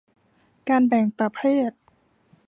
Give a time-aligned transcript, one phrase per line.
[0.69, 1.71] การแบ่งประเภท